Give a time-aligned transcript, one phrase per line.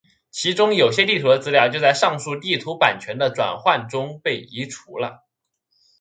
[0.31, 5.27] 其中有些地图的资料就在上述地图版权的转换中被移除了。